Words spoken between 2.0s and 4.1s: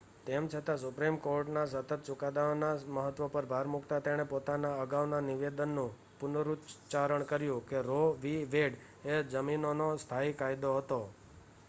ચુકાદાઓના મહત્વ પર ભાર મૂકતા